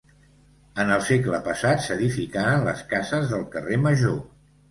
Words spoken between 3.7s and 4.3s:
Major.